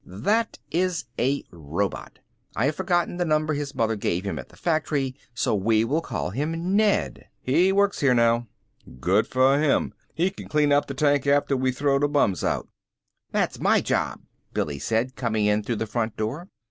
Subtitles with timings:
[0.03, 2.17] "That is a robot.
[2.55, 6.01] I have forgotten the number his mother gave him at the factory so we will
[6.01, 7.27] call him Ned.
[7.39, 8.47] He works here now."
[8.99, 9.93] "Good for him!
[10.15, 12.67] He can clean up the tank after we throw the bums out."
[13.31, 14.21] "That's my job,"
[14.55, 16.49] Billy said coming in through the front door.